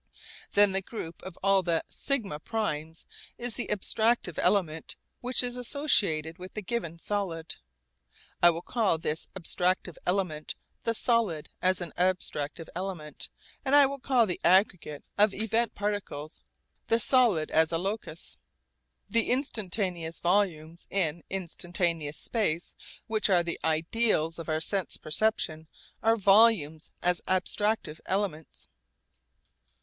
[0.53, 3.05] Then the group of all the σ primes
[3.37, 7.57] is the abstractive element which is associated with the given solid.
[8.41, 13.29] I will call this abstractive element the solid as an abstractive element,
[13.63, 16.41] and I will call the aggregate of event particles
[16.87, 18.39] the solid as a locus.
[19.07, 22.73] The instantaneous volumes in instantaneous space
[23.05, 25.67] which are the ideals of our sense perception
[26.01, 28.67] are volumes as abstractive elements.